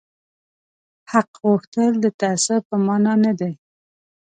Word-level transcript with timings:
حق 1.11 1.29
غوښتل 1.45 1.91
د 2.03 2.05
تعصب 2.19 2.61
په 2.69 2.75
مانا 2.85 3.13
نه 3.23 3.33
دي 3.39 3.51